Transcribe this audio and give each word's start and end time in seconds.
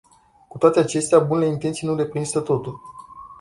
Cu 0.47 0.57
toate 0.57 0.79
acestea, 0.79 1.19
bunele 1.19 1.51
intenții 1.51 1.87
nu 1.87 1.95
reprezintă 1.95 2.39
totul. 2.39 2.81